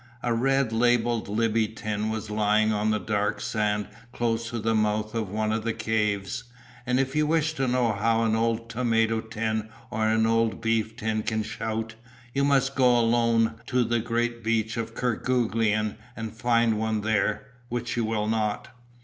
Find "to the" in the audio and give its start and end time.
4.49-4.73, 13.67-13.99